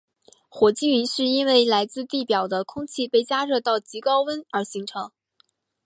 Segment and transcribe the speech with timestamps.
[0.49, 5.11] 火积云是因为来自地表的空气被加热到极高温而形成。